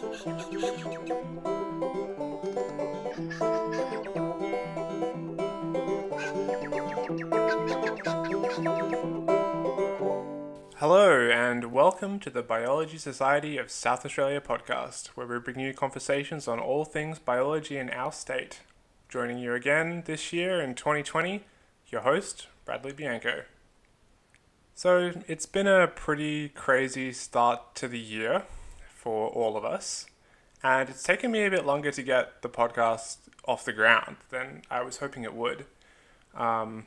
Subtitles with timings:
[0.00, 0.16] Hello,
[11.30, 16.48] and welcome to the Biology Society of South Australia podcast, where we bring you conversations
[16.48, 18.60] on all things biology in our state.
[19.10, 21.44] Joining you again this year in 2020,
[21.88, 23.42] your host, Bradley Bianco.
[24.74, 28.44] So, it's been a pretty crazy start to the year
[29.00, 30.04] for all of us,
[30.62, 33.16] and it's taken me a bit longer to get the podcast
[33.46, 35.64] off the ground than I was hoping it would.
[36.34, 36.84] Um,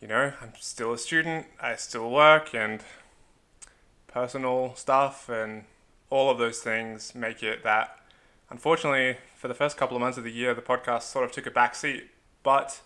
[0.00, 2.80] you know, I'm still a student, I still work, and
[4.08, 5.64] personal stuff and
[6.10, 8.00] all of those things make it that,
[8.50, 11.46] unfortunately, for the first couple of months of the year, the podcast sort of took
[11.46, 12.10] a back seat.
[12.42, 12.80] But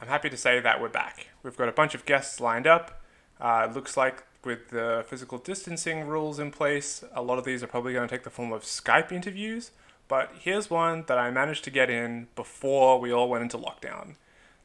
[0.00, 1.26] I'm happy to say that we're back.
[1.42, 3.02] We've got a bunch of guests lined up.
[3.40, 7.62] Uh, it looks like with the physical distancing rules in place, a lot of these
[7.62, 9.70] are probably going to take the form of Skype interviews.
[10.08, 14.16] But here's one that I managed to get in before we all went into lockdown.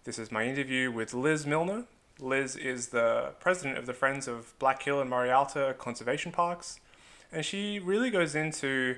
[0.03, 1.85] This is my interview with Liz Milner.
[2.19, 6.79] Liz is the president of the Friends of Black Hill and Morialta Conservation Parks,
[7.31, 8.95] and she really goes into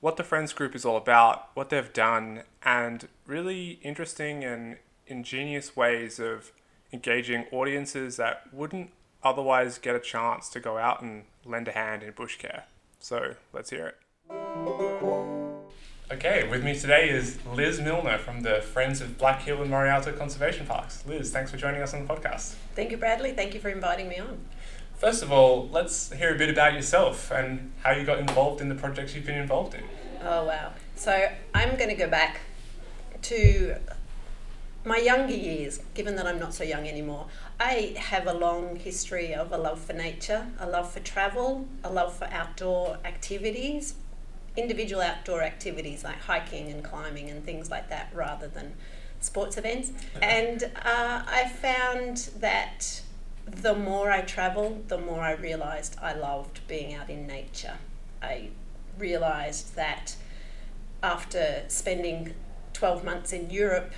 [0.00, 5.76] what the Friends group is all about, what they've done, and really interesting and ingenious
[5.76, 6.52] ways of
[6.92, 8.90] engaging audiences that wouldn't
[9.22, 12.64] otherwise get a chance to go out and lend a hand in bush care.
[12.98, 13.96] So let's hear it.
[16.12, 20.16] Okay, with me today is Liz Milner from the Friends of Black Hill and Morialta
[20.16, 21.04] Conservation Parks.
[21.06, 22.54] Liz, thanks for joining us on the podcast.
[22.74, 23.32] Thank you, Bradley.
[23.32, 24.40] Thank you for inviting me on.
[24.96, 28.68] First of all, let's hear a bit about yourself and how you got involved in
[28.68, 29.84] the projects you've been involved in.
[30.22, 30.72] Oh, wow.
[30.96, 32.40] So I'm going to go back
[33.22, 33.76] to
[34.84, 37.28] my younger years, given that I'm not so young anymore.
[37.60, 41.92] I have a long history of a love for nature, a love for travel, a
[41.92, 43.96] love for outdoor activities,
[44.56, 48.72] individual outdoor activities like hiking and climbing and things like that rather than
[49.20, 49.92] sports events.
[50.22, 53.02] And uh, I found that
[53.44, 57.76] the more I travelled, the more I realised I loved being out in nature.
[58.22, 58.48] I
[58.96, 60.16] realised that
[61.02, 62.34] after spending
[62.72, 63.92] 12 months in Europe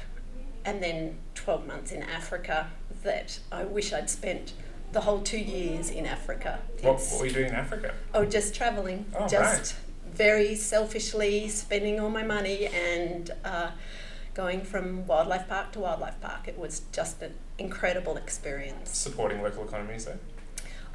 [0.64, 2.70] and then 12 months in Africa,
[3.02, 4.52] that I wish I'd spent
[4.92, 6.60] the whole two years in Africa.
[6.82, 7.94] What, what were you doing in Africa?
[8.14, 9.06] Oh, just travelling.
[9.16, 13.70] Oh, just right very selfishly spending all my money and uh,
[14.34, 16.46] going from wildlife park to wildlife park.
[16.46, 18.96] It was just an incredible experience.
[18.96, 20.18] Supporting local economies, though?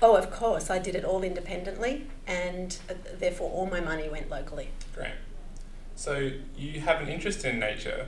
[0.02, 0.70] Oh, of course.
[0.70, 4.70] I did it all independently, and uh, therefore all my money went locally.
[4.94, 5.14] Great.
[5.96, 8.08] So you have an interest in nature.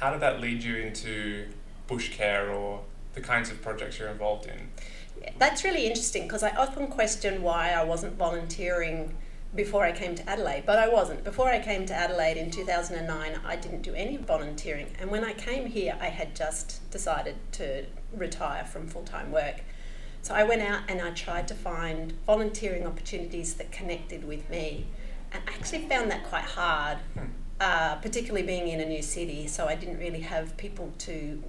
[0.00, 1.48] How did that lead you into
[1.86, 2.82] bush care or
[3.14, 4.70] the kinds of projects you're involved in?
[5.38, 9.14] That's really interesting because I often question why I wasn't volunteering
[9.54, 11.22] before I came to Adelaide, but I wasn't.
[11.22, 14.88] Before I came to Adelaide in 2009, I didn't do any volunteering.
[14.98, 19.62] And when I came here, I had just decided to retire from full time work.
[20.22, 24.86] So I went out and I tried to find volunteering opportunities that connected with me.
[25.32, 27.26] And I actually found that quite hard, hmm.
[27.60, 29.46] Uh, particularly being in a new city.
[29.46, 31.42] So I didn't really have people to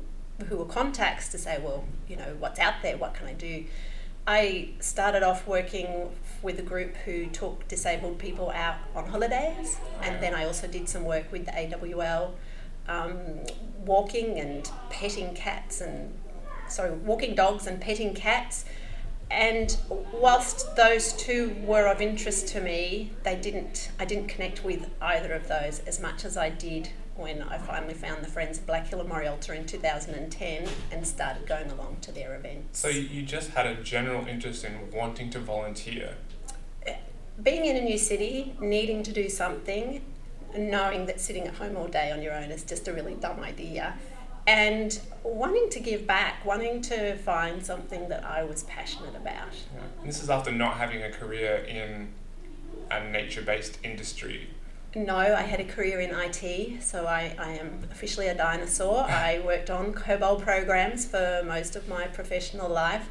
[0.48, 2.98] who were contacts to say, well, you know, what's out there?
[2.98, 3.66] What can I do?
[4.28, 6.10] I started off working
[6.42, 10.90] with a group who took disabled people out on holidays, and then I also did
[10.90, 12.34] some work with the AWL,
[12.88, 13.16] um,
[13.86, 16.14] walking and petting cats and
[16.68, 18.66] sorry, walking dogs and petting cats.
[19.32, 19.76] And
[20.14, 23.92] whilst those two were of interest to me, they didn't.
[24.00, 27.94] I didn't connect with either of those as much as I did when I finally
[27.94, 32.12] found the Friends of Black Hill and Morialta in 2010 and started going along to
[32.12, 32.80] their events.
[32.80, 36.16] So you just had a general interest in wanting to volunteer?
[36.86, 36.92] Uh,
[37.42, 40.02] being in a new city, needing to do something,
[40.58, 43.40] knowing that sitting at home all day on your own is just a really dumb
[43.40, 43.98] idea,
[44.48, 49.54] and wanting to give back, wanting to find something that I was passionate about.
[49.74, 49.82] Yeah.
[50.06, 52.14] This is after not having a career in
[52.92, 54.50] a nature based industry
[54.96, 59.00] no, I had a career in IT, so I, I am officially a dinosaur.
[59.10, 63.10] I worked on COBOL programs for most of my professional life,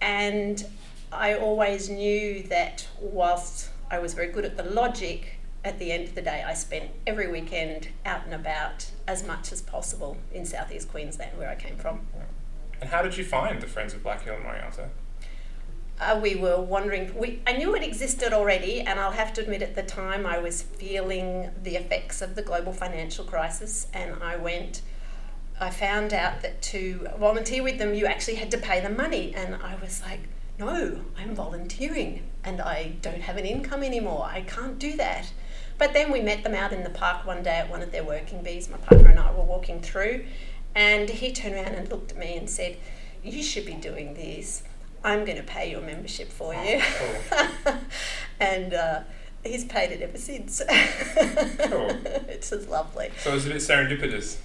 [0.00, 0.64] and
[1.12, 6.08] I always knew that whilst I was very good at the logic, at the end
[6.08, 10.46] of the day, I spent every weekend out and about as much as possible in
[10.46, 12.06] southeast Queensland, where I came from.
[12.80, 14.60] And how did you find the Friends of Black Hill and Murray
[16.00, 17.14] uh, we were wondering.
[17.14, 20.38] We, I knew it existed already, and I'll have to admit at the time I
[20.38, 24.80] was feeling the effects of the global financial crisis, and I went.
[25.60, 29.34] I found out that to volunteer with them, you actually had to pay them money,
[29.34, 30.20] and I was like,
[30.58, 34.28] no, I'm volunteering and I don't have an income anymore.
[34.30, 35.32] I can't do that.
[35.80, 38.04] But then we met them out in the park one day at one of their
[38.04, 38.68] working bees.
[38.68, 40.26] My partner and I were walking through,
[40.74, 42.76] and he turned around and looked at me and said,
[43.24, 44.62] You should be doing this.
[45.02, 46.82] I'm going to pay your membership for you.
[46.82, 47.74] Cool.
[48.40, 49.00] and uh,
[49.42, 50.60] he's paid it ever since.
[50.70, 51.96] Cool.
[52.28, 53.10] it's just lovely.
[53.22, 54.36] So it was a bit serendipitous.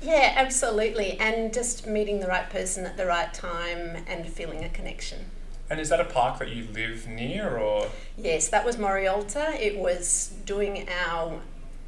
[0.00, 1.18] Yeah, absolutely.
[1.20, 5.26] And just meeting the right person at the right time and feeling a connection.
[5.70, 7.88] And is that a park that you live near or?
[8.16, 9.58] Yes, that was Morialta.
[9.60, 11.40] It was doing our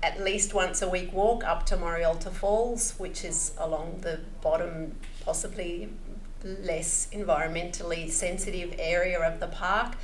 [0.03, 4.97] at least once a week walk up to Morialta Falls, which is along the bottom,
[5.25, 5.89] possibly
[6.45, 9.95] less environmentally sensitive area of the park.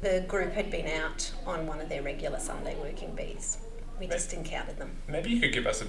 [0.00, 3.58] The group had been out on one of their regular Sunday working bees.
[3.98, 4.92] We just encountered them.
[5.08, 5.86] Maybe you could give us a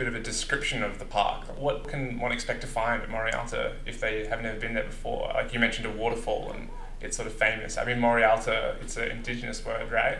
[0.00, 1.44] bit of a description of the park.
[1.58, 5.30] What can one expect to find at Morialta if they have never been there before?
[5.34, 6.70] Like you mentioned a waterfall and
[7.02, 7.76] it's sort of famous.
[7.76, 10.16] I mean, Morialta, it's an indigenous word, right?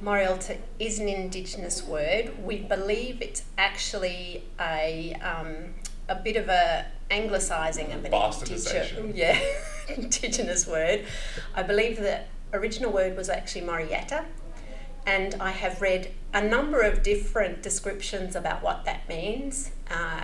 [0.00, 2.38] Morialta is an indigenous word.
[2.40, 5.74] We believe it's actually a um,
[6.08, 9.40] a bit of a anglicising of an indige- yeah,
[9.96, 11.04] indigenous word.
[11.52, 12.20] I believe the
[12.52, 14.24] original word was actually Morietta,
[15.06, 19.70] and I have read a number of different descriptions about what that means.
[19.90, 20.22] Uh,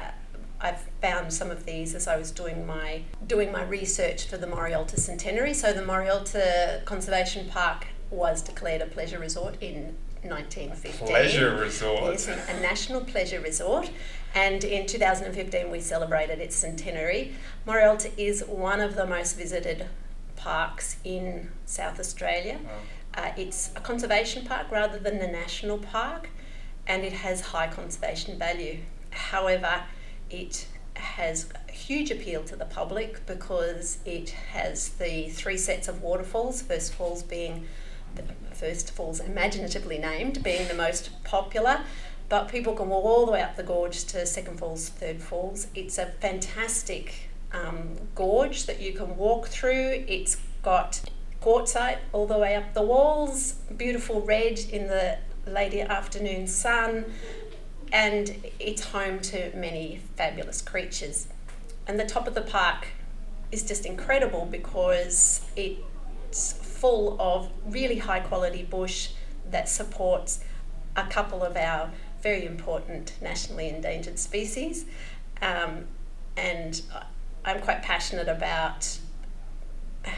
[0.61, 4.47] I've found some of these as I was doing my doing my research for the
[4.47, 5.55] Morialta Centenary.
[5.55, 11.06] So the Morialta Conservation Park was declared a pleasure resort in 1915.
[11.06, 12.12] Pleasure resort.
[12.12, 13.91] Yes, a national pleasure resort.
[14.35, 17.33] And in 2015, we celebrated its centenary.
[17.67, 19.87] Morialta is one of the most visited
[20.37, 22.59] parks in South Australia.
[22.65, 22.71] Oh.
[23.15, 26.29] Uh, it's a conservation park rather than a national park,
[26.87, 28.79] and it has high conservation value.
[29.11, 29.83] However,
[30.31, 36.03] it has a huge appeal to the public because it has the three sets of
[36.03, 37.67] waterfalls, first falls being
[38.15, 38.25] the
[38.55, 41.81] first falls imaginatively named, being the most popular.
[42.29, 45.67] But people can walk all the way up the gorge to second falls, third falls.
[45.75, 50.05] It's a fantastic um, gorge that you can walk through.
[50.07, 51.03] It's got
[51.41, 57.05] quartzite all the way up the walls, beautiful red in the late afternoon sun,
[57.93, 61.29] and it's home to many fabulous creatures.
[61.87, 62.89] And the top of the park
[63.51, 69.11] is just incredible because it's full of really high quality bush
[69.51, 70.41] that supports
[70.95, 71.91] a couple of our
[72.23, 74.85] very important nationally endangered species.
[75.43, 75.87] Um,
[76.37, 76.81] and
[77.45, 78.99] I'm quite passionate about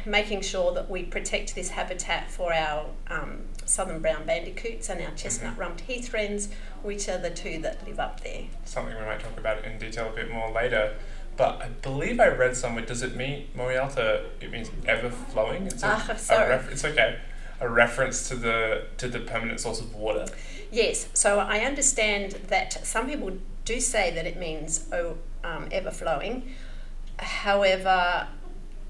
[0.06, 5.10] making sure that we protect this habitat for our um, southern brown bandicoots and our
[5.12, 6.48] chestnut rumped heath wrens,
[6.82, 8.44] which are the two that live up there.
[8.64, 10.94] Something we might talk about in detail a bit more later.
[11.36, 12.84] But I believe I read somewhere.
[12.84, 14.26] Does it mean Morialta?
[14.40, 15.66] It means ever flowing.
[15.66, 16.50] It's a, Ah, sorry.
[16.50, 17.18] ref- it's okay.
[17.60, 20.26] A reference to the to the permanent source of water.
[20.70, 23.32] Yes, so I understand that some people
[23.64, 26.52] do say that it means oh, um, ever flowing.
[27.18, 28.26] However,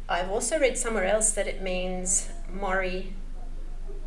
[0.09, 3.15] I've also read somewhere else that it means Mori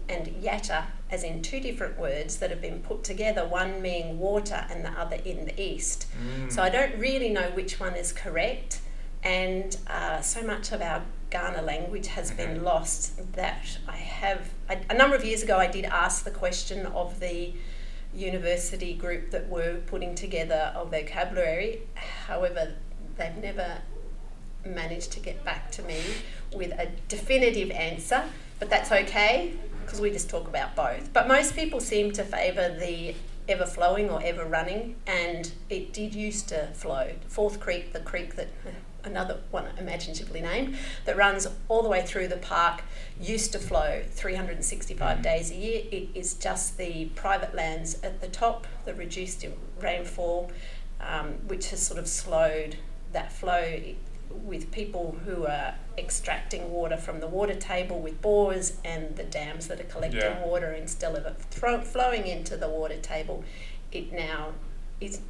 [0.08, 4.66] and Yatta, as in two different words that have been put together, one meaning water
[4.70, 6.08] and the other in the east.
[6.50, 8.82] So I don't really know which one is correct,
[9.24, 14.52] and uh, so much of our Kaurna language has been lost that I have.
[14.70, 17.54] I, a number of years ago, I did ask the question of the
[18.14, 21.82] university group that were putting together a vocabulary.
[22.28, 22.76] However,
[23.18, 23.82] they've never
[24.66, 26.02] managed to get back to me
[26.54, 28.24] with a definitive answer,
[28.60, 29.54] but that's okay
[29.84, 31.14] because we just talk about both.
[31.14, 33.16] But most people seem to favour the
[33.48, 37.14] ever flowing or ever running, and it did used to flow.
[37.28, 38.50] Fourth Creek, the creek that
[39.06, 42.82] another one imaginatively named that runs all the way through the park
[43.20, 48.28] used to flow 365 days a year it is just the private lands at the
[48.28, 49.46] top the reduced
[49.80, 50.52] rainfall
[51.00, 52.78] um, which has sort of slowed
[53.14, 53.80] that flow
[54.44, 59.68] with people who are extracting water from the water table with bores and the dams
[59.68, 60.46] that are collecting Yeah.
[60.46, 63.44] water instead of it thro- flowing into the water table
[63.92, 64.54] it now
[65.00, 65.22] is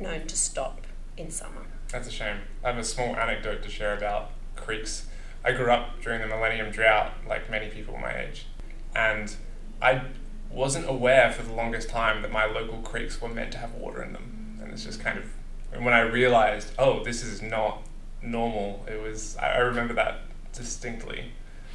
[0.00, 0.80] known to stop
[1.16, 2.38] in summer That's a shame.
[2.64, 5.06] I have a small anecdote to share about creeks.
[5.44, 8.46] I grew up during the Millennium Drought, like many people my age,
[8.94, 9.34] and
[9.82, 10.02] I
[10.50, 14.02] wasn't aware for the longest time that my local creeks were meant to have water
[14.02, 14.58] in them.
[14.62, 15.24] And it's just kind of,
[15.72, 17.82] and when I realized, oh, this is not
[18.22, 20.20] normal, it was, I I remember that
[20.52, 21.32] distinctly.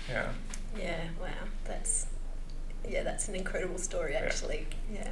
[0.09, 0.29] Yeah.
[0.77, 1.27] Yeah, wow,
[1.63, 2.07] that's
[2.87, 4.67] yeah, that's an incredible story actually.
[4.91, 5.11] Yeah.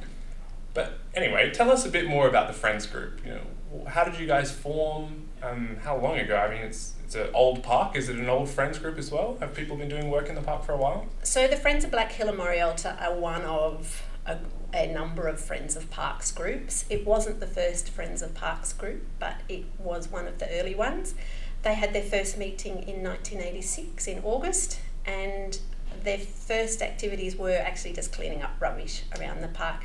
[0.74, 3.20] But anyway, tell us a bit more about the Friends group.
[3.24, 5.28] You know, how did you guys form?
[5.42, 6.36] Um, how long ago?
[6.36, 7.96] I mean, it's it's an old park.
[7.96, 9.36] Is it an old Friends group as well?
[9.40, 11.06] Have people been doing work in the park for a while?
[11.22, 14.38] So the Friends of Black Hill and Morialta are one of a,
[14.74, 16.84] a number of Friends of Parks groups.
[16.90, 20.74] It wasn't the first Friends of Parks group, but it was one of the early
[20.74, 21.14] ones.
[21.62, 25.58] They had their first meeting in 1986 in August, and
[26.02, 29.84] their first activities were actually just cleaning up rubbish around the park.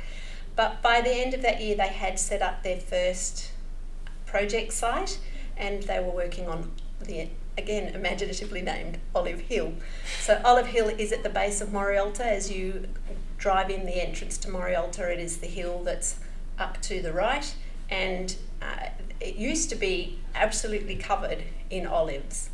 [0.56, 3.52] But by the end of that year, they had set up their first
[4.26, 5.18] project site
[5.56, 6.70] and they were working on
[7.00, 7.28] the
[7.58, 9.74] again imaginatively named Olive Hill.
[10.20, 12.20] So Olive Hill is at the base of Morialta.
[12.20, 12.86] As you
[13.40, 16.20] drive in the entrance to Morialta, it is the hill that's
[16.58, 17.52] up to the right,
[17.88, 22.50] and uh, it used to be absolutely covered in olives.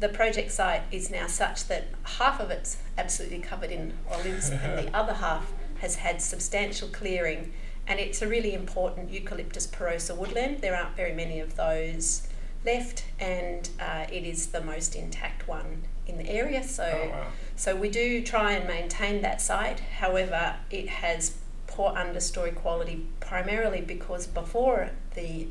[0.00, 1.84] The project site is now such that
[2.18, 7.52] half of it's absolutely covered in olives, and the other half has had substantial clearing,
[7.86, 10.60] and it's a really important Eucalyptus porosa woodland.
[10.60, 12.26] There aren't very many of those
[12.66, 16.62] left, and uh, it is the most intact one in the area.
[16.64, 17.26] So, Oh, wow.
[17.60, 19.80] So we do try and maintain that site.
[19.80, 21.36] However, it has
[21.66, 25.46] poor understory quality primarily because before the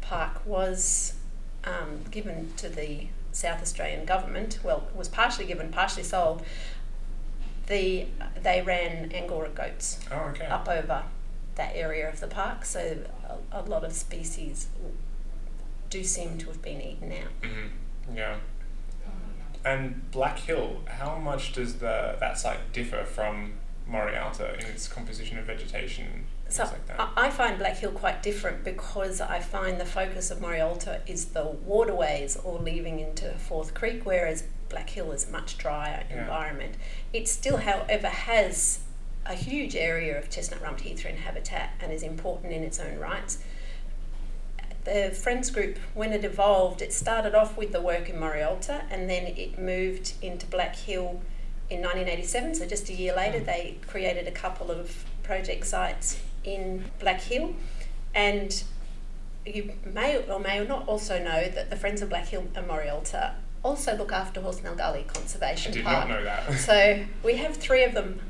[0.00, 1.14] park was
[1.62, 6.42] um, given to the South Australian government, well, it was partially given, partially sold.
[7.68, 8.06] The
[8.42, 10.46] they ran Angora goats Oh, okay.
[10.46, 11.04] up over
[11.54, 12.98] that area of the park, so
[13.52, 14.66] a, a lot of species
[15.88, 17.28] do seem to have been eaten out.
[17.48, 17.68] hmm
[18.16, 18.38] Yeah.
[19.64, 23.54] And Black Hill, how much does the that site differ from
[23.88, 27.10] Morialta in its composition of vegetation, things So like that?
[27.16, 31.44] I, find Black Hill quite different because I find the focus of Morialta is the
[31.44, 36.22] waterways or leaving into Fourth Creek, whereas Black Hill is a much drier Yeah.
[36.22, 36.74] environment.
[37.12, 38.80] It still, however, has
[39.24, 42.98] a huge area of chestnut rump heath wren habitat and is important in its own
[42.98, 43.38] rights.
[44.84, 49.08] The Friends group, when it evolved, it started off with the work in Morialta and
[49.08, 51.22] then it moved into Black Hill
[51.70, 52.56] in 1987.
[52.56, 53.46] So just a year later, mm.
[53.46, 57.54] they created a couple of project sites in Black Hill,
[58.14, 58.62] and
[59.46, 63.34] you may or may not also know that the Friends of Black Hill and Morialta
[63.62, 66.08] also look after Horsnell Gully I Conservation did Park.
[66.08, 66.52] not know that.
[66.58, 68.20] So we have three of them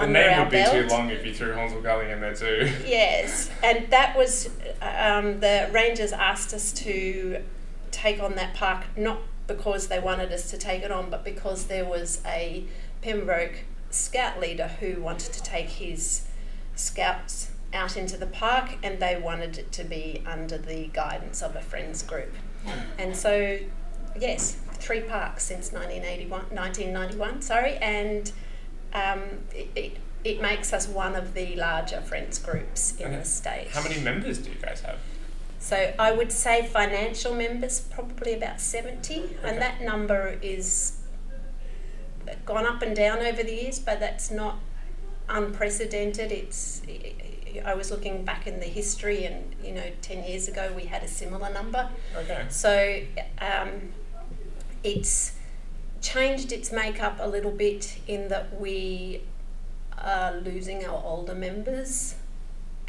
[0.00, 0.72] the name would be belt.
[0.72, 2.72] too long if you threw Horsnell Gully in there too.
[2.86, 4.50] Yes, and that was
[4.80, 7.42] um, the rangers asked us to
[7.90, 11.66] take on that park not because they wanted us to take it on, but because
[11.66, 12.64] there was a
[13.00, 16.26] Pembroke scout leader who wanted to take his
[16.76, 21.56] scouts out into the park, and they wanted it to be under the guidance of
[21.56, 22.32] a friends group.
[22.98, 23.58] And so,
[24.18, 28.30] yes, three parks since 1981, 1991, sorry, and
[28.92, 29.20] um,
[29.54, 29.92] it, it,
[30.24, 33.16] it makes us one of the larger friends groups in Okay.
[33.16, 33.68] the state.
[33.70, 34.98] How many members do you guys have?
[35.60, 39.28] So I would say financial members probably about 70, Okay.
[39.44, 40.94] and that number is
[42.44, 44.58] gone up and down over the years, but that's not
[45.28, 46.32] unprecedented.
[46.32, 46.82] It's
[47.64, 51.02] I was looking back in the history, and you know, 10 years ago we had
[51.02, 51.88] a similar number.
[52.16, 52.44] Okay.
[52.50, 53.00] So
[53.40, 53.92] um,
[54.84, 55.32] it's
[56.00, 59.22] changed its makeup a little bit in that we
[59.96, 62.14] are losing our older members,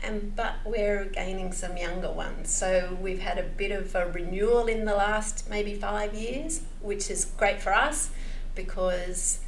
[0.04, 2.50] and but we're gaining some younger ones.
[2.50, 7.10] So we've had a bit of a renewal in the last maybe five years, which
[7.10, 8.12] is great for us
[8.56, 9.40] because.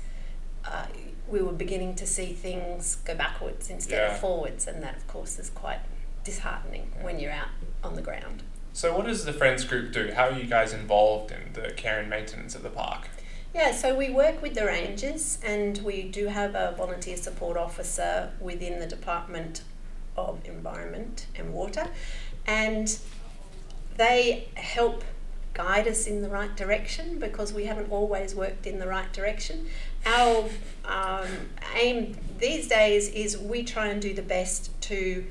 [0.63, 0.85] Uh,
[1.27, 4.13] we were beginning to see things go backwards instead Yeah.
[4.15, 5.79] of forwards, and that, of course, is quite
[6.25, 7.47] disheartening when you're out
[7.81, 8.43] on the ground.
[8.73, 10.11] So what does the Friends group do?
[10.13, 13.07] How are you guys involved in the care and maintenance of the park?
[13.53, 18.31] Yeah, so we work with the rangers and we do have a volunteer support officer
[18.39, 19.63] within the Department
[20.15, 21.89] of Environment and Water,
[22.45, 22.97] and
[23.97, 25.03] they help
[25.53, 29.67] guide us in the right direction because we haven't always worked in the right direction.
[30.05, 30.49] Our
[30.85, 31.27] um,
[31.75, 35.25] aim these days is we try and do the best to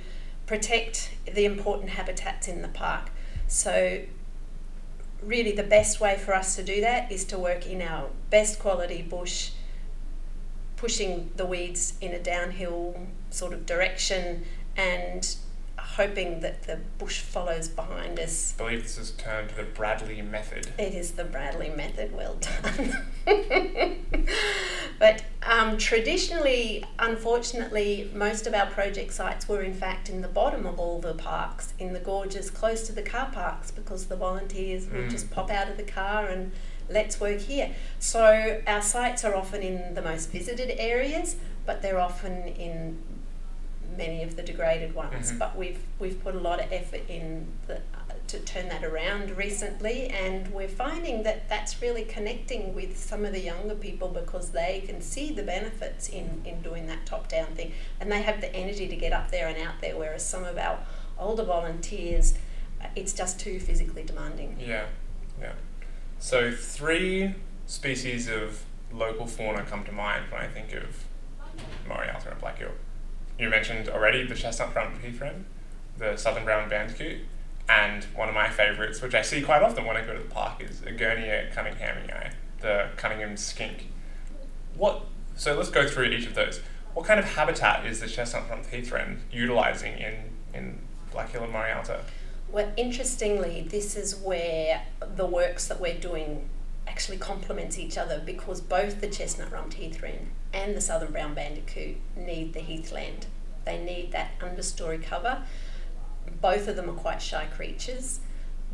[0.44, 3.10] protect the important habitats in the park.
[3.48, 4.02] So
[5.22, 8.58] really the best way for us to do that is to work in our best
[8.58, 9.50] quality bush,
[10.76, 14.44] pushing the weeds in a downhill sort of direction
[14.76, 15.36] and
[16.00, 18.54] hoping that the bush follows behind us.
[18.58, 20.68] I believe this is termed the Bradley method.
[20.78, 22.96] It is the Bradley method, well done.
[24.98, 30.64] but um, traditionally, unfortunately, most of our project sites were in fact in the bottom
[30.64, 34.86] of all the parks, in the gorges close to the car parks, because the volunteers
[34.86, 35.10] would Mm.
[35.10, 36.52] just pop out of the car and
[36.88, 37.70] let's work here.
[37.98, 43.02] So our sites are often in the most visited areas, but they're often in
[43.96, 45.32] many of the degraded ones.
[45.32, 45.38] Mhm.
[45.38, 49.30] But we've we've put a lot of effort in the, uh, to turn that around
[49.36, 54.50] recently, and we're finding that that's really connecting with some of the younger people because
[54.50, 58.40] they can see the benefits in in doing that top down thing, and they have
[58.40, 59.96] the energy to get up there and out there.
[59.96, 60.78] Whereas some of our
[61.18, 62.34] older volunteers,
[62.80, 64.56] uh, it's just too physically demanding.
[64.58, 64.86] Yeah,
[65.40, 65.52] yeah.
[66.18, 67.34] So three
[67.66, 71.04] species of local fauna come to mind when I think of
[71.88, 72.72] Morialta and Black Hill.
[73.40, 75.46] You mentioned already the chestnut rumped heath wren,
[75.96, 77.22] the southern brown bandicoot,
[77.70, 80.28] and one of my favourites, which I see quite often when I go to the
[80.28, 83.86] park, is a Egernia cunninghami, the Cunningham skink.
[84.76, 85.06] What?
[85.36, 86.60] So let's go through each of those.
[86.92, 90.16] What kind of habitat is the chestnut rumped heath wren utilising in,
[90.52, 90.78] in
[91.10, 92.02] Black Hill and Morialta?
[92.52, 94.82] Well, interestingly, this is where
[95.16, 96.50] the works that we're doing
[96.90, 101.34] actually complements each other because both the chestnut rumped heath wren and the southern brown
[101.34, 103.26] bandicoot need the heathland.
[103.64, 105.42] They need that understory cover.
[106.40, 108.18] Both of them are quite shy creatures.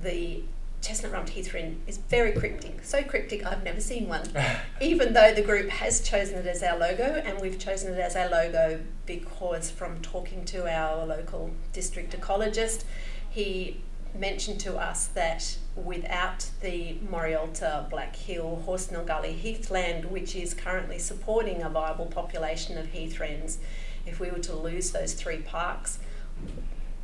[0.02, 0.42] The
[0.80, 4.26] chestnut rumped heath wren is very cryptic, so cryptic I've never seen one.
[4.80, 8.16] Even though the group has chosen it as our logo, and we've chosen it as
[8.16, 12.84] our logo because from talking to our local district ecologist,
[13.28, 13.82] he
[14.14, 20.98] mentioned to us that without the Morialta, Black Hill, Horsnell Gully heathland, which is currently
[20.98, 23.58] supporting a viable population of heath wrens,
[24.06, 25.98] if we were to lose those three parks,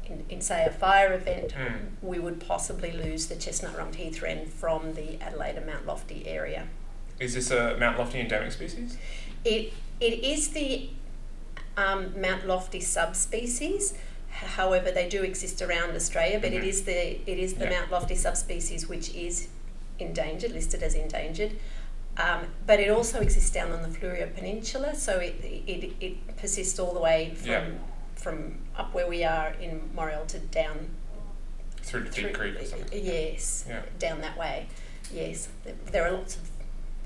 [0.06, 1.90] in, in say a fire event, Mm.
[2.00, 6.26] we would possibly lose the chestnut rumped heath wren from the Adelaide and Mount Lofty
[6.26, 6.68] area.
[7.20, 8.96] Is this a Mount Lofty endemic species?
[9.44, 10.90] It it is the
[11.76, 13.94] um, Mount Lofty subspecies.
[14.32, 16.66] However, they do exist around Australia, but it Mhm.
[16.66, 17.70] is the it is the Yeah.
[17.80, 19.48] Mount Lofty subspecies which is
[19.98, 21.52] endangered, listed as endangered.
[22.16, 26.78] Um, but it also exists down on the Fleurieu Peninsula, so it, it, it persists
[26.78, 27.64] all the way from Yeah.
[28.16, 30.90] from up where we are in Morialta down
[31.82, 33.04] Through Defeat Creek or something?
[33.04, 33.82] Yes, Yeah.
[33.98, 34.66] down that way.
[35.12, 35.48] Yes,
[35.90, 36.51] there are lots of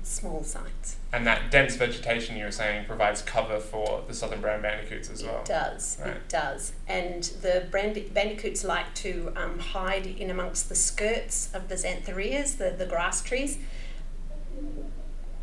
[0.07, 0.97] small sites.
[1.13, 5.23] And that dense vegetation you were saying provides cover for the southern brown bandicoots as
[5.23, 5.39] well.
[5.39, 5.97] It does.
[6.01, 6.15] Right.
[6.15, 6.73] It does.
[6.87, 12.57] And the brand- bandicoots like to um, hide in amongst the skirts of the xanthorrhoeas,
[12.57, 13.57] the, the grass trees.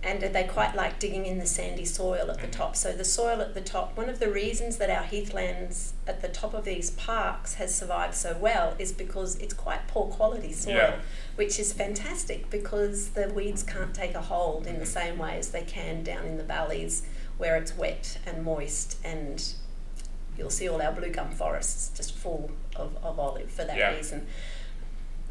[0.03, 2.53] And they quite like digging in the sandy soil at the Mhm.
[2.53, 2.77] top.
[2.77, 6.29] So the soil at the top, one of the reasons that our heathlands at the
[6.29, 10.74] top of these parks has survived so well is because it's quite poor quality soil,
[10.74, 10.96] Yeah.
[11.37, 14.88] Which is fantastic because the weeds can't take a hold in the Mhm.
[14.88, 17.03] same way as they can down in the valleys
[17.38, 19.55] where it's wet and moist and
[20.38, 23.94] you'll see all our blue gum forests just full of, of olive for that Yeah.
[23.97, 24.27] reason.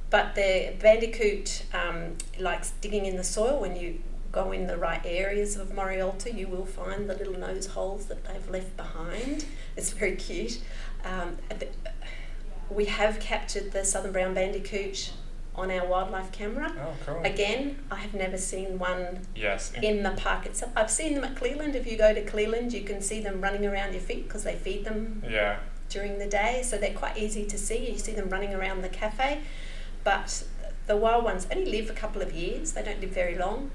[0.09, 3.59] But the bandicoot um, likes digging in the soil.
[3.59, 3.99] When you
[4.31, 8.23] go in the right areas of Morialta, you will find the little nose holes that
[8.25, 9.45] they've left behind.
[9.75, 10.59] It's very cute.
[11.03, 11.37] Um,
[12.69, 15.11] we have captured the southern brown bandicoot
[15.55, 16.73] on our wildlife camera.
[16.79, 17.21] Oh, cool.
[17.23, 19.71] Again, I have never seen one yes.
[19.81, 20.71] in- the park itself.
[20.75, 21.75] I've seen them at Cleland.
[21.75, 24.55] If you go to Cleland, you can see them running around your feet because they
[24.55, 25.59] feed them yeah.
[25.89, 27.91] during the day, so they're quite easy to see.
[27.91, 29.41] You see them running around the cafe,
[30.03, 30.43] but
[30.87, 32.73] the wild ones only live a couple of years.
[32.73, 33.71] They don't live very long.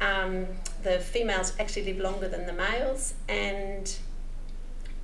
[0.00, 0.46] Um,
[0.82, 3.94] the females actually live longer than the males, and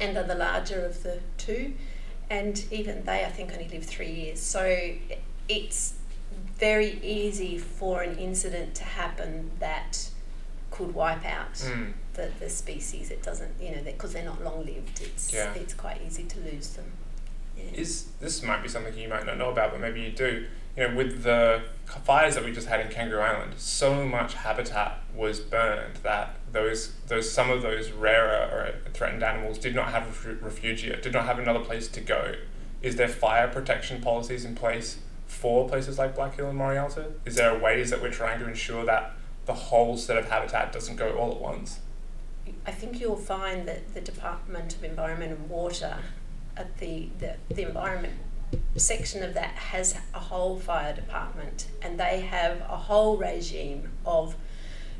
[0.01, 1.75] and are the larger of the two,
[2.31, 4.41] and even they I think only live three years.
[4.41, 4.95] So
[5.49, 5.95] it's
[6.68, 10.09] very easy for an incident to happen that
[10.70, 11.92] could wipe out Mm.
[12.14, 13.11] the, the species.
[13.11, 14.96] It doesn't, you know, because they're not long lived.
[15.09, 15.53] It's Yeah.
[15.62, 16.88] it's quite easy to lose them.
[17.57, 17.83] Yeah.
[17.83, 20.31] Is this might be something you might not know about, but maybe you do.
[20.77, 21.42] You know, with the
[22.09, 26.79] fires that we just had in Kangaroo Island, so much habitat was burned that those
[27.11, 31.24] those some of those rarer or threatened animals did not have refu- refugia, did not
[31.31, 32.22] have another place to go.
[32.88, 34.88] Is there fire protection policies in place
[35.27, 37.13] for places like Black Hill and Morialta?
[37.25, 39.15] Is there ways that we're trying to ensure that
[39.47, 41.81] the whole set of habitat doesn't go all at once?
[42.67, 45.99] I think you'll find that the Department of Environment and Water,
[46.57, 48.15] at the, the, the environment
[48.77, 54.37] section of that, has a whole fire department and they have a whole regime of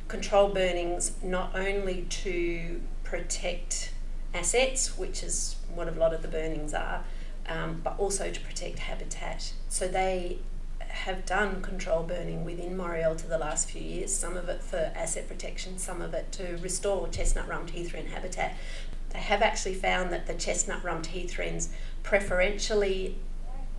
[0.09, 3.93] control burnings not only to protect
[4.35, 7.05] assets, which is what a lot of the burnings are,
[7.49, 9.53] um, but also to protect habitat.
[9.69, 10.39] So they
[10.81, 15.29] have done control burning within Morialta the last few years, some of it for asset
[15.29, 18.57] protection, some of it to restore chestnut rumped heath wren habitat.
[19.11, 21.71] They have actually found that the chestnut rumped heath wrens
[22.03, 23.17] preferentially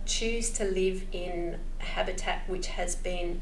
[0.04, 3.40] choose to live in habitat which has been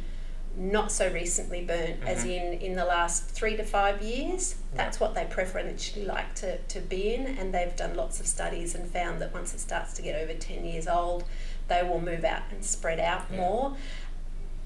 [0.57, 2.09] not so recently burnt, mm-hmm.
[2.09, 4.57] as in in the last three to five years.
[4.75, 8.75] That's what they preferentially like to, to be in, and they've done lots of studies
[8.75, 11.25] and found that once it starts to get over 10 years old,
[11.69, 13.37] they will move out and spread out yeah.
[13.37, 13.77] more.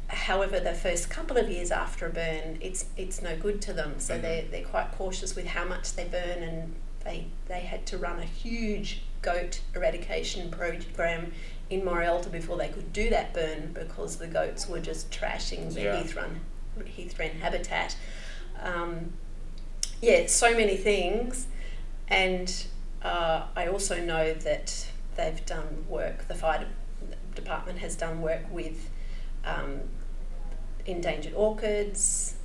[0.09, 3.95] However, the first couple of years after a burn, it's it's no good to them.
[3.99, 4.23] So mm-hmm.
[4.23, 6.75] they're, they're quite cautious with how much they burn, and
[7.05, 11.33] they, they had to run a huge goat eradication program
[11.71, 15.83] in Morialta before they could do that burn because the goats were just trashing the
[15.83, 16.03] yeah.
[16.03, 16.41] heath, run,
[16.85, 17.97] heath wren habitat.
[18.63, 19.13] Um,
[20.01, 21.47] yeah, so many things.
[22.09, 22.67] And
[23.03, 26.67] uh, I also know that they've done work, the fire
[27.35, 28.91] department has done work with
[29.45, 29.81] um,
[30.87, 32.37] endangered orchids,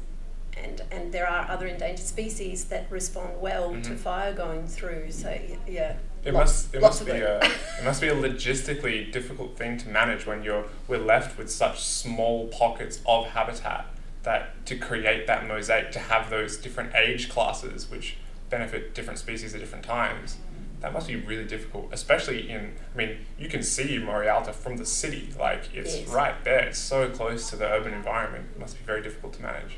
[0.55, 3.81] and, and there are other endangered species that respond well mm-hmm.
[3.81, 5.11] to fire going through.
[5.11, 9.57] So, yeah, it lots, must it must be a it must be a logistically difficult
[9.57, 13.85] thing to manage when you're we're left with such small pockets of habitat
[14.23, 18.17] that to create that mosaic to have those different age classes which
[18.49, 20.37] benefit different species at different times
[20.79, 24.85] that must be really difficult especially in i mean you can see morialta from the
[24.85, 26.07] city like it's yes.
[26.09, 29.41] right there it's so close to the urban environment it must be very difficult to
[29.41, 29.77] manage.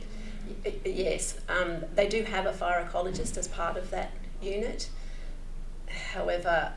[0.85, 4.89] Yes um, they do have a fire ecologist as part of that unit
[6.13, 6.73] However,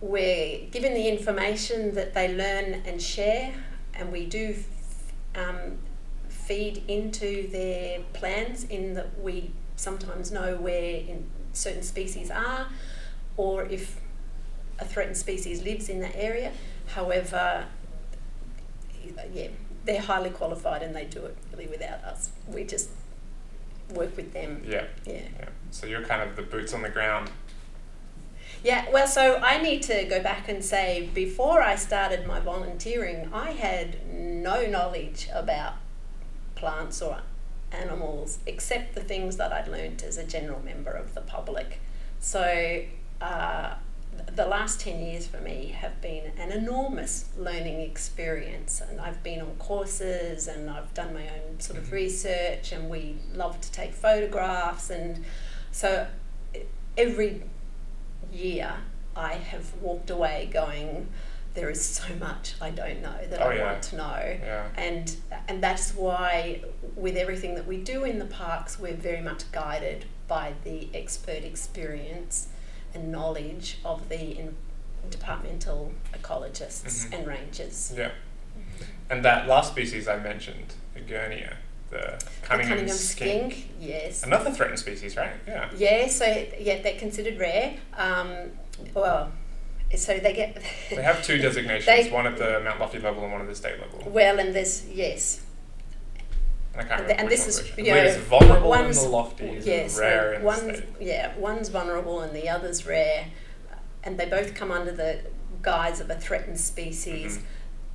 [0.00, 3.54] we're given the information that they learn and share,
[3.94, 4.56] and we do
[5.34, 5.78] um,
[6.28, 11.02] feed into their plans in that we sometimes know where
[11.52, 12.66] certain species are
[13.36, 14.00] or if
[14.78, 16.52] a threatened species lives in that area.
[16.86, 17.66] However,
[19.32, 19.48] yeah,
[19.84, 22.30] they're highly qualified and they do it really without us.
[22.48, 22.90] We just
[23.90, 24.62] work with them.
[24.66, 24.84] Yeah.
[25.06, 25.20] Yeah.
[25.38, 25.48] yeah.
[25.70, 27.30] So you're kind of the boots on the ground
[28.64, 33.28] yeah, well, so I need to go back and say before I started my volunteering,
[33.30, 35.74] I had no knowledge about
[36.54, 37.20] plants or
[37.70, 41.78] animals except the things that I'd learned as a general member of the public.
[42.20, 42.84] So
[43.20, 43.74] uh,
[44.34, 48.80] the last 10 years for me have been an enormous learning experience.
[48.80, 51.94] And I've been on courses and I've done my own sort of mm-hmm.
[51.96, 54.88] research, and we love to take photographs.
[54.88, 55.22] And
[55.70, 56.06] so
[56.96, 57.42] every
[58.34, 58.74] year,
[59.16, 61.08] I have walked away going,
[61.54, 63.72] there is so much I don't know that oh, I yeah.
[63.72, 64.38] want to know.
[64.40, 64.68] Yeah.
[64.76, 65.16] And
[65.48, 66.62] and that's why
[66.96, 71.44] with everything that we do in the parks we're very much guided by the expert
[71.44, 72.48] experience
[72.92, 74.56] and knowledge of the in,
[75.10, 77.14] departmental ecologists mm-hmm.
[77.14, 77.92] and rangers.
[77.96, 78.10] Yeah.
[79.10, 81.56] And that last species I mentioned, the Egernia,
[81.90, 83.52] the Cunningham, Cunningham skink.
[83.52, 83.70] skink.
[83.80, 84.22] Yes.
[84.22, 85.32] Another threatened species, right?
[85.46, 85.70] Yeah.
[85.76, 86.08] Yeah.
[86.08, 86.24] So
[86.58, 87.76] yeah, they're considered rare.
[87.94, 88.50] Um,
[88.92, 89.32] well,
[89.96, 90.62] so they get.
[90.90, 93.54] they have two designations: they, one at the Mount Lofty level and one at the
[93.54, 94.10] state level.
[94.10, 95.40] Well, and there's yes.
[96.76, 100.34] And, and, and this is you know, it's vulnerable one's, in the lofties, yes, rare
[100.34, 100.86] in one's, the state.
[101.00, 103.26] Yeah, one's vulnerable and the other's rare,
[104.02, 105.20] and they both come under the
[105.62, 107.38] guise of a threatened species.
[107.38, 107.46] Mm-hmm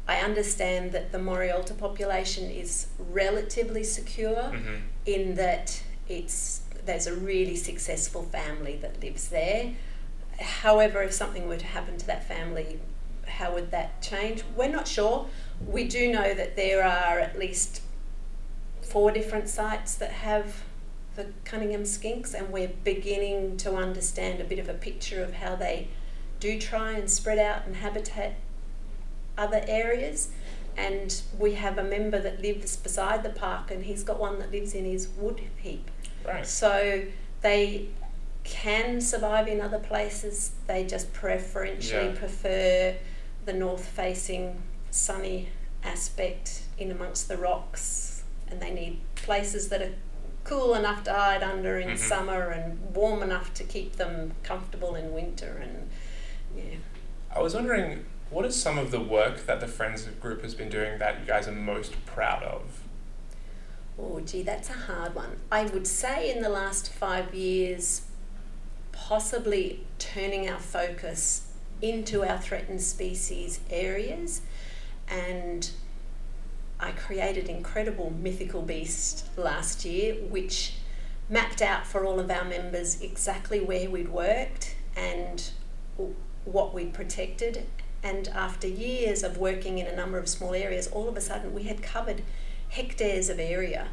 [0.09, 4.77] I understand that the Morialta population is relatively secure mm-hmm.
[5.05, 9.73] in that it's there's a really successful family that lives there.
[10.39, 12.79] However, if something were to happen to that family,
[13.27, 14.41] how would that change?
[14.55, 15.27] We're not sure.
[15.63, 17.83] We do know that there are at least
[18.81, 20.63] four different sites that have
[21.17, 25.55] the Cunningham skinks, and we're beginning to understand a bit of a picture of how
[25.55, 25.89] they
[26.39, 28.33] do try and spread out and habitat
[29.39, 30.29] other areas.
[30.77, 34.51] And we have a member that lives beside the park, and he's got one that
[34.51, 35.89] lives in his wood heap.
[36.25, 36.45] Right.
[36.45, 37.03] So
[37.41, 37.89] they
[38.43, 40.51] can survive in other places.
[40.67, 42.15] They just preferentially yeah.
[42.15, 42.95] prefer
[43.45, 45.49] the north facing sunny
[45.83, 49.93] aspect in amongst the rocks, and they need places that are
[50.43, 51.97] cool enough to hide under in mm-hmm.
[51.97, 55.61] summer and warm enough to keep them comfortable in winter.
[55.61, 55.89] And
[56.55, 56.77] yeah.
[57.35, 60.69] I was wondering what is some of the work that the Friends group has been
[60.69, 62.83] doing that you guys are most proud of?
[63.97, 65.37] Oh, gee, that's a hard one.
[65.51, 68.03] I would say in the last five years,
[68.91, 71.47] possibly turning our focus
[71.81, 74.41] into our threatened species areas.
[75.07, 75.69] And
[76.79, 80.75] I created Incredible Mythical Beast last year, which
[81.29, 85.49] mapped out for all of our members exactly where we'd worked and
[86.45, 87.65] what we'd protected
[88.03, 91.53] and after years of working in a number of small areas, all of a sudden
[91.53, 92.21] we had covered
[92.69, 93.87] hectares of area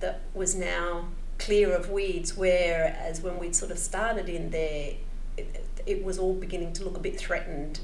[0.00, 1.06] that was now
[1.38, 4.94] clear of weeds, whereas when we'd sort of started in there,
[5.36, 7.80] it, it was all beginning to look a bit threatened.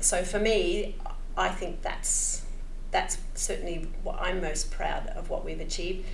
[0.00, 0.96] So for me,
[1.36, 2.42] I think that's
[2.90, 6.06] that's certainly what I'm most proud of what we've achieved.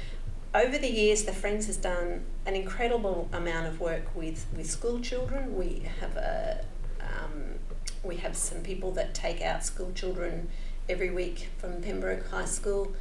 [0.54, 4.98] Over the years, the Friends has done an incredible amount of work with, with school
[5.00, 5.58] children.
[5.58, 6.64] We have a
[7.00, 7.58] um,
[8.02, 10.48] we have some people that take out school children
[10.88, 12.94] every week from Pembroke High School,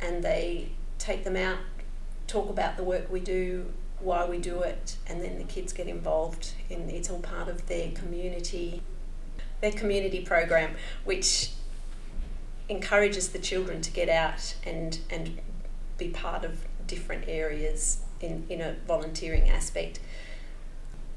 [0.00, 1.58] and they take them out,
[2.26, 5.86] talk about the work we do, why we do it, and then the kids get
[5.86, 8.82] involved in it's all part of their community,
[9.60, 10.74] their community program,
[11.04, 11.50] which
[12.68, 15.40] encourages the children to get out and and
[15.98, 20.00] be part of different areas in, in a volunteering aspect.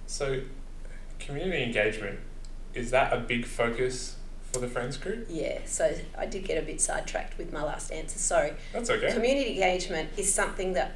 [0.07, 0.41] So,
[1.19, 2.19] community engagement
[2.73, 4.15] is that a big focus
[4.51, 5.27] for the Friends group?
[5.29, 8.19] Yeah, so I did get a bit sidetracked with my last answer.
[8.19, 8.53] Sorry.
[8.71, 9.11] That's okay.
[9.11, 10.95] Community engagement is something that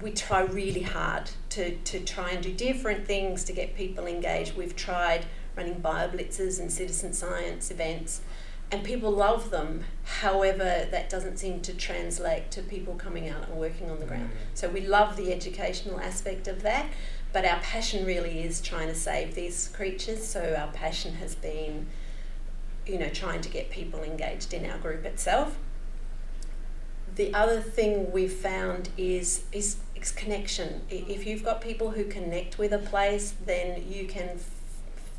[0.00, 4.56] we try really hard to, to try and do different things to get people engaged.
[4.56, 8.22] We've tried running bio blitzes and citizen science events,
[8.70, 9.84] and people love them.
[10.04, 14.30] However, that doesn't seem to translate to people coming out and working on the ground.
[14.30, 14.36] Mm.
[14.54, 16.86] So we love the educational aspect of that,
[17.32, 20.24] but our passion really is trying to save these creatures.
[20.26, 21.86] So our passion has been,
[22.86, 25.56] you know, trying to get people engaged in our group itself.
[27.14, 30.82] The other thing we've found is is, is connection.
[30.90, 34.50] If you've got people who connect with a place, then you can f-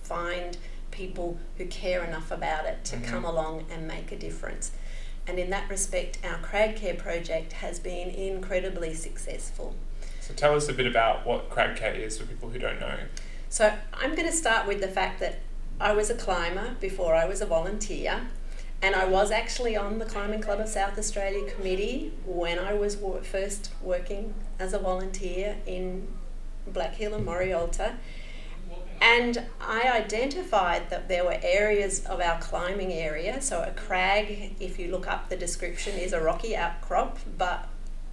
[0.03, 0.57] find
[0.91, 3.05] people who care enough about it to Mhm.
[3.05, 4.71] come along and make a difference.
[5.27, 9.75] And in that respect, our Crag Care project has been incredibly successful.
[10.31, 12.97] So, tell us a bit about what Crag Care is for people who don't know.
[13.49, 15.39] So I'm going to start with the fact that
[15.77, 18.27] I was a climber before I was a volunteer,
[18.81, 22.95] and I was actually on the Climbing Club of South Australia committee when I was
[22.95, 26.07] wo- first working as a volunteer in
[26.65, 27.95] Black Hill and Morialta.
[29.01, 33.41] And I identified that there were areas of our climbing area.
[33.41, 37.67] So, a crag, if you look up the description, is a rocky outcrop, but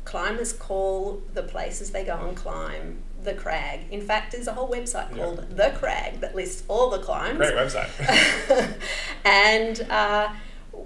[0.08, 3.80] climbers call the places they go and climb the crag.
[3.90, 5.24] In fact, there's a whole website Yeah.
[5.24, 7.36] called The Crag that lists all the climbs.
[7.36, 7.90] Great website.
[9.26, 10.30] and uh,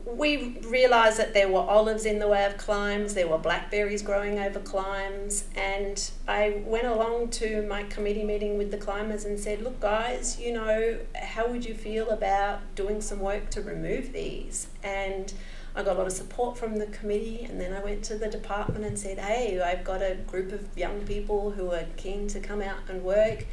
[0.06, 4.40] we realised that there were olives in the way of climbs, there were blackberries growing
[4.40, 9.62] over climbs, and I went along to my committee meeting with the climbers and said,
[9.62, 14.66] Look, guys, you know, how would you feel about doing some work to remove these?
[14.82, 15.32] And
[15.74, 18.28] I got a lot of support from the committee, and then I went to the
[18.28, 22.40] department and said, Hey, I've got a group of young people who are keen to
[22.40, 23.46] come out and work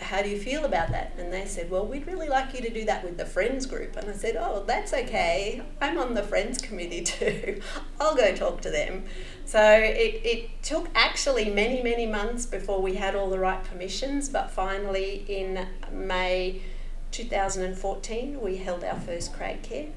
[0.00, 1.12] how do you feel about that?
[1.18, 3.96] And they said, well, we'd really like you to do that with the Friends group.
[3.96, 5.62] And I said, oh, that's okay.
[5.80, 7.60] I'm on the Friends committee too.
[8.00, 9.04] I'll go talk to them.
[9.44, 14.28] So it, it took actually many, many months before we had all the right permissions,
[14.28, 16.62] but finally in May
[17.10, 19.88] 2014, we held our first Crag Care.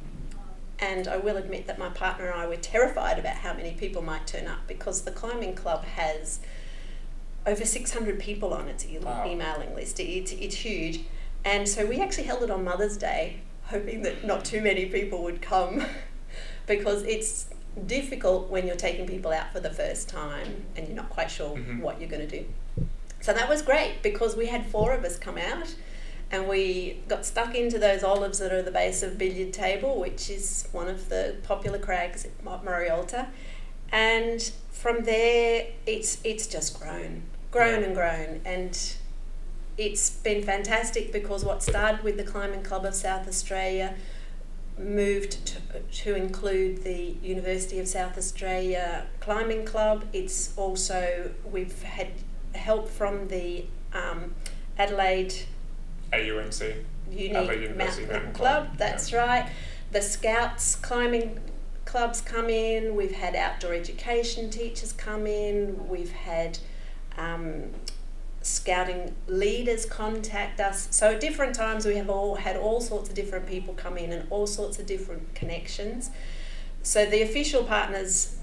[0.79, 4.01] And I will admit that my partner and I were terrified about how many people
[4.01, 6.39] might turn up because the climbing club has
[7.47, 9.25] over 600 people on its e- Wow.
[9.25, 9.99] emailing list.
[9.99, 11.01] It's, it's huge.
[11.45, 15.23] And so we actually held it on Mother's Day, hoping that not too many people
[15.23, 15.85] would come
[16.67, 17.47] because it's
[17.87, 21.55] difficult when you're taking people out for the first time and you're not quite sure
[21.55, 21.81] Mhm.
[21.81, 22.45] what you're going to do.
[23.21, 25.73] So that was great because we had four of us come out
[26.31, 30.29] and we got stuck into those olives that are the base of Billiard Table, which
[30.29, 33.27] is one of the popular crags at Mo- Morialta.
[33.91, 38.95] And from there, it's it's just grown, grown and grown, and
[39.77, 43.95] it's been fantastic because what started with the Climbing Club of South Australia
[44.77, 50.05] moved to, to include the University of South Australia Climbing Club.
[50.11, 52.09] It's also we've had
[52.53, 54.33] help from the um,
[54.77, 55.33] Adelaide
[56.19, 56.83] AUMC.
[57.11, 58.33] Uni Mountain Club.
[58.33, 59.49] Club, That's right.
[59.91, 61.39] The Scouts climbing
[61.85, 62.95] clubs come in.
[62.95, 65.87] We've had outdoor education teachers come in.
[65.87, 66.57] We've had
[67.17, 67.69] um,
[68.41, 70.87] scouting leaders contact us.
[70.91, 74.11] So at different times we have all had all sorts of different people come in
[74.11, 76.11] and all sorts of different connections.
[76.83, 78.37] So the official partners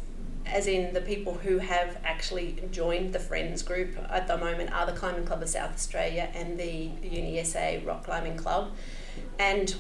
[0.46, 4.86] as in the people who have actually joined the Friends group at the moment are
[4.86, 8.72] the Climbing Club of South Australia and the UniSA Rock Climbing Club.
[9.38, 9.74] And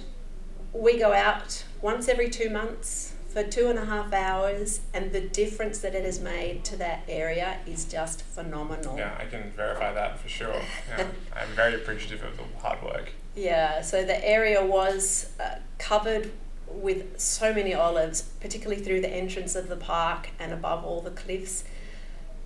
[0.72, 5.20] we go out once every two months for two and a half hours, and the
[5.20, 8.96] difference that it has made to that area is just phenomenal.
[8.98, 10.60] Yeah, I can verify that for sure.
[10.90, 13.10] Yeah, I'm very appreciative of the hard work.
[13.34, 16.30] Yeah, so the area was uh, covered
[16.74, 21.10] with so many olives, particularly through the entrance of the park and above all the
[21.10, 21.64] cliffs.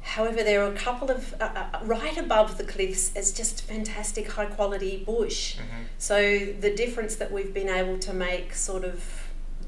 [0.02, 4.30] However, there are a couple of, uh, uh, right above the cliffs is just fantastic
[4.30, 5.56] high quality bush.
[5.56, 9.02] hmm So the difference that we've been able to make sort of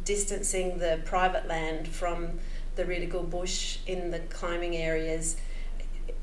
[0.05, 2.38] distancing the private land from
[2.77, 5.37] the Rhidigal bush in the climbing areas.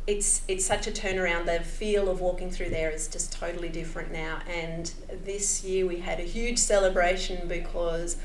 [0.08, 1.46] It's it's such a turnaround.
[1.46, 4.41] The feel of walking through there is just totally different now.
[4.48, 4.91] And
[5.24, 8.18] this year we had a huge celebration because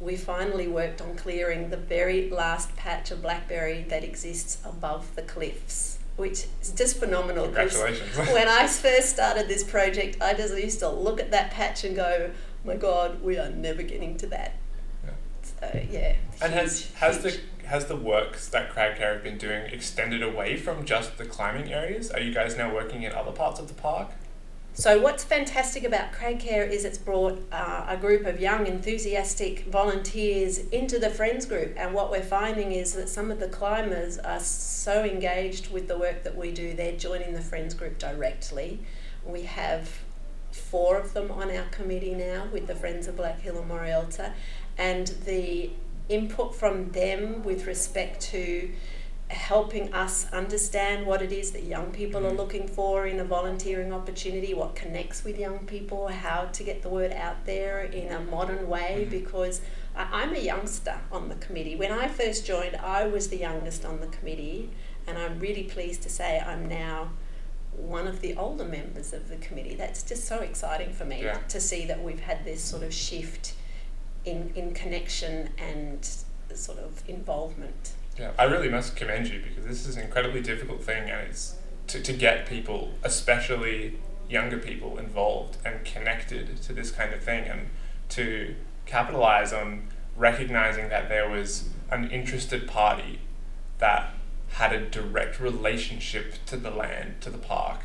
[0.00, 5.22] we finally worked on clearing the very last patch of blackberry that exists above the
[5.22, 7.44] cliffs, which is just phenomenal.
[7.44, 8.16] Congratulations.
[8.32, 11.96] when I first started this project, I just used to look at that patch and
[11.96, 12.30] go,
[12.64, 14.54] my God, we are never getting to that.
[15.04, 15.10] Yeah.
[15.42, 16.16] So, yeah.
[16.42, 17.34] And has has huge.
[17.34, 21.24] the has the works that Crag Care have been doing extended away from just the
[21.24, 22.10] climbing areas?
[22.10, 24.10] Are you guys now working in other parts of the park?
[24.78, 29.64] So, what's fantastic about Crag Care is it's brought uh, a group of young, enthusiastic
[29.64, 31.72] volunteers into the Friends group.
[31.78, 35.98] And what we're finding is that some of the climbers are so engaged with the
[35.98, 38.80] work that we do, they're joining the Friends group directly.
[39.24, 39.90] We have
[40.52, 44.32] four of them on our committee now with the Friends of Black Hill and Morialta.
[44.76, 45.70] And the
[46.08, 48.70] input from them with respect to
[49.28, 52.36] helping us understand what it is that young people are Mhm.
[52.36, 56.88] looking for in a volunteering opportunity, what connects with young people, how to get the
[56.88, 59.04] word out there in a modern way.
[59.06, 59.10] Mhm.
[59.10, 59.60] Because
[59.96, 61.74] I'm a youngster on the committee.
[61.74, 64.70] When I first joined, I was the youngest on the committee,
[65.08, 67.12] and I'm really pleased to say I'm now
[67.72, 69.74] one of the older members of the committee.
[69.74, 71.38] That's just so exciting for me Yeah.
[71.48, 73.54] to see that we've had this sort of shift
[74.26, 76.06] in, in connection and
[76.54, 77.92] sort of involvement.
[78.18, 81.56] Yeah, I really must commend you because this is an incredibly difficult thing, and it's
[81.88, 87.44] to, to get people, especially younger people, involved and connected to this kind of thing,
[87.44, 87.68] and
[88.10, 88.54] to
[88.86, 93.20] capitalize on recognizing that there was an interested party
[93.78, 94.14] that
[94.48, 97.80] had a direct relationship to the land, to the park.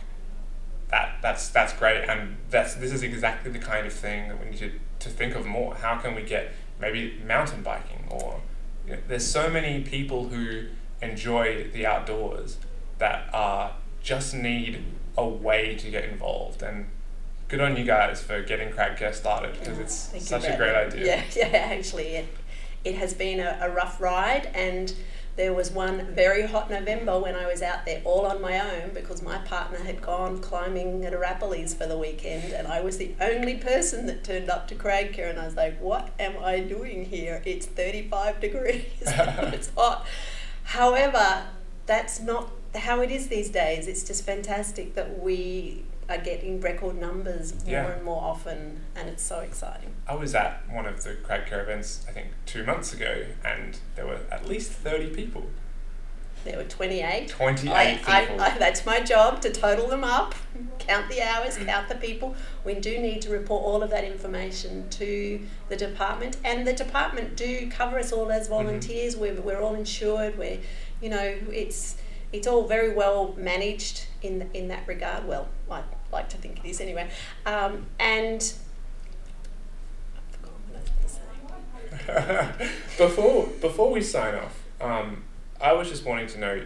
[0.89, 4.51] That that's that's great, and that's this is exactly the kind of thing that we
[4.51, 4.71] need to,
[5.01, 5.75] to think of more.
[5.75, 8.41] How can we get maybe mountain biking or
[8.85, 10.67] you know, there's so many people who
[11.01, 12.57] enjoy the outdoors
[12.97, 14.83] that are just need
[15.17, 16.87] a way to get involved and
[17.47, 20.73] good on you guys for getting Crag Care started because it's Thank such a great
[20.73, 21.05] idea.
[21.05, 22.27] Yeah, yeah, actually, it,
[22.83, 24.93] it has been a, a rough ride, and
[25.35, 28.93] there was one very hot November when I was out there all on my own
[28.93, 33.15] because my partner had gone climbing at Arapiles for the weekend, and I was the
[33.21, 36.59] only person that turned up to Crag Care, and I was like, "What am I
[36.59, 37.41] doing here?
[37.45, 40.05] It's thirty-five degrees, it's hot."
[40.63, 41.47] However,
[41.85, 43.87] that's not how it is these days.
[43.87, 47.91] It's just fantastic that we are getting record numbers more Yeah.
[47.91, 49.93] and more often, and it's so exciting.
[50.07, 53.77] I was at one of the Crag Care events I think two months ago and
[53.95, 55.45] there were at least 30 people.
[56.43, 57.27] There were 28.
[57.29, 58.41] 28 I, I, people.
[58.41, 60.33] I, that's my job to total them up,
[60.79, 61.65] count the hours, mm.
[61.67, 62.35] count the people.
[62.65, 67.35] We do need to report all of that information to the department, and the department
[67.35, 68.55] do cover us all as mm-hmm.
[68.55, 69.15] volunteers.
[69.15, 70.35] We're, we're all insured.
[70.37, 70.59] We're,
[70.99, 71.97] you know, it's
[72.33, 75.27] it's all very well managed in in that regard.
[75.27, 77.09] Well, I like to think it is anyway.
[77.45, 78.53] Um, and
[82.97, 85.23] before before we sign off, um,
[85.59, 86.63] I was just wanting to know: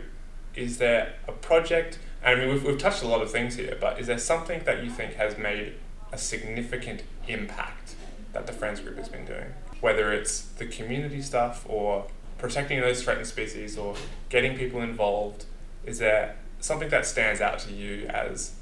[0.55, 1.99] is there a project?
[2.23, 4.83] I mean, we've, we've touched a lot of things here, but is there something that
[4.83, 5.73] you think has made
[6.11, 7.95] a significant impact
[8.33, 9.53] that the Friends Group has been doing?
[9.79, 13.95] Whether it's the community stuff or protecting those threatened species or
[14.29, 15.45] getting people involved,
[15.85, 18.55] is there something that stands out to you as,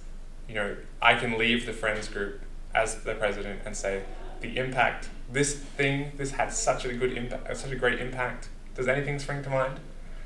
[0.47, 2.41] you know, I can leave the Friends Group
[2.73, 4.03] as the president and say,
[4.41, 8.49] the impact this thing this had such a good impact uh, such a great impact
[8.75, 9.79] does anything spring to mind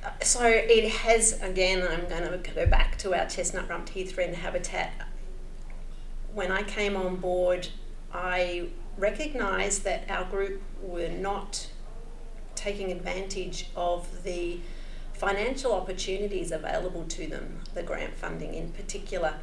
[0.03, 4.17] uh, So it has, again, I'm going to go back to our chestnut rumped heath
[4.17, 4.91] wren habitat.
[6.33, 7.69] When I came on board,
[8.13, 11.67] I recognised that our group were not
[12.55, 14.59] taking advantage of the
[15.13, 19.35] financial opportunities available to them, the grant funding in particular.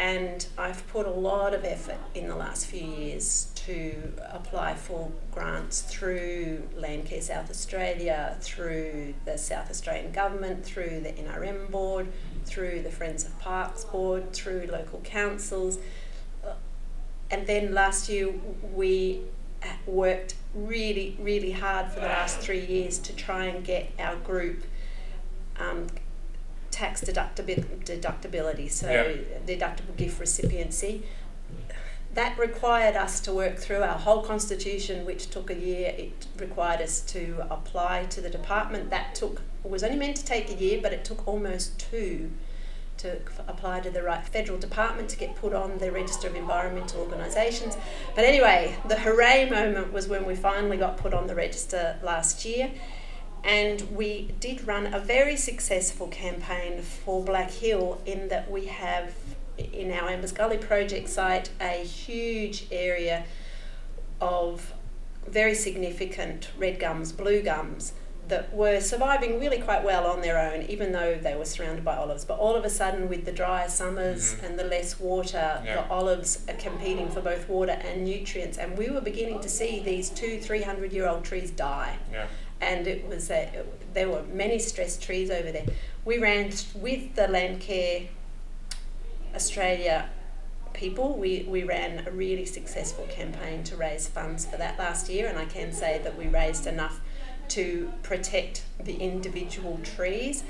[0.00, 5.12] And I've put a lot of effort in the last few years to apply for
[5.30, 12.06] grants through Landcare South Australia, through the South Australian Government, through the NRM Board,
[12.46, 15.78] through the Friends of Parks Board, through local councils.
[17.30, 18.32] And then last year
[18.72, 19.20] we
[19.84, 24.64] worked really, really hard for the last three years to try and get our group
[25.58, 25.88] um,
[26.80, 29.38] tax deductibi- deductibility, so Yeah.
[29.46, 31.02] deductible gift recipiency.
[32.14, 35.94] That required us to work through our whole constitution, which took a year.
[36.04, 37.22] It required us to
[37.56, 38.90] apply to the department.
[38.90, 42.30] That took was only meant to take a year, but it took almost two
[42.96, 43.08] to
[43.46, 47.76] apply to the right federal department to get put on the register of environmental organisations.
[48.14, 52.44] But anyway, the hooray moment was when we finally got put on the register last
[52.46, 52.70] year.
[53.44, 59.14] And we did run a very successful campaign for Black Hill in that we have
[59.72, 63.24] in our Ambers Gully project site a huge area
[64.20, 64.72] of
[65.26, 67.92] very significant red gums, blue gums
[68.28, 71.96] that were surviving really quite well on their own, even though they were surrounded by
[71.96, 72.24] olives.
[72.24, 74.44] But all of a sudden, with the drier summers Mhm.
[74.44, 75.76] and the less water, Yeah.
[75.82, 78.56] the olives are competing for both water and nutrients.
[78.56, 82.26] And we were beginning to see these two, three hundred year old trees die Yeah.
[82.60, 85.66] And it was a, there were many stressed trees over there.
[86.04, 88.08] We ran th- with the Landcare
[89.34, 90.10] Australia
[90.72, 91.16] people.
[91.16, 95.38] We, we ran a really successful campaign to raise funds for that last year, and
[95.38, 97.00] I can say that we raised enough
[97.48, 100.44] to protect the individual trees.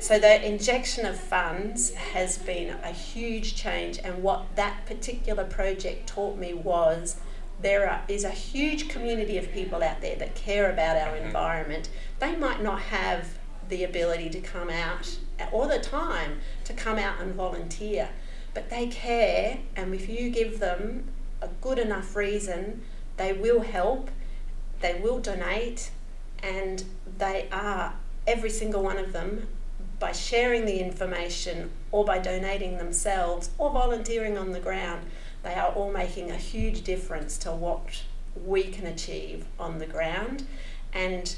[0.00, 6.06] So the injection of funds has been a huge change, and what that particular project
[6.06, 7.16] taught me was
[7.60, 11.26] there are, is a huge community of people out there that care about our Mhm.
[11.26, 11.88] environment.
[12.20, 13.38] They might not have
[13.68, 15.18] the ability to come out
[15.52, 18.08] or the time to come out and volunteer,
[18.54, 21.08] but they care, and if you give them
[21.42, 22.82] a good enough reason,
[23.16, 24.10] they will help,
[24.80, 25.90] they will donate,
[26.42, 26.84] and
[27.18, 27.94] they are,
[28.26, 29.48] every single one of them,
[29.98, 35.04] by sharing the information or by donating themselves or volunteering on the ground,
[35.42, 38.02] they are all making a huge difference to what
[38.44, 40.46] we can achieve on the ground.
[40.92, 41.36] And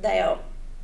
[0.00, 0.38] they are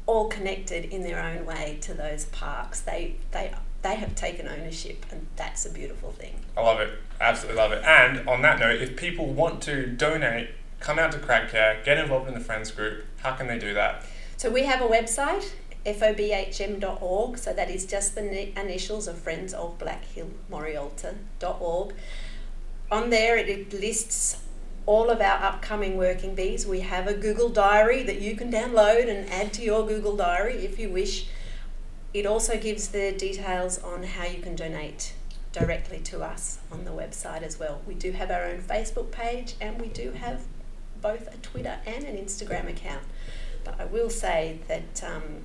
[0.07, 2.81] all connected in their own way to those parks.
[2.81, 3.53] They, they,
[3.83, 6.35] they have taken ownership, and that's a beautiful thing.
[6.57, 6.91] I love it.
[7.20, 7.85] Absolutely love it.
[7.85, 10.51] And on that note, if people want to donate,
[10.81, 13.75] come out to Crag Care, get involved in the Friends group, how can they do
[13.75, 14.05] that?
[14.37, 15.53] So we have a website,
[15.85, 21.95] fobhm.org, so that is just the initials of Friends of Black Hill Morialta.org.
[22.91, 24.43] On there, it lists
[24.85, 26.66] all of our upcoming working bees.
[26.66, 30.64] We have a Google Diary that you can download and add to your Google Diary
[30.64, 31.26] if you wish.
[32.12, 35.14] It also gives the details on how you can donate
[35.53, 37.80] directly to us on the website as well.
[37.87, 40.43] We do have our own Facebook page and we do have
[41.01, 43.03] both a Twitter and an Instagram account.
[43.64, 45.45] But I will say that um,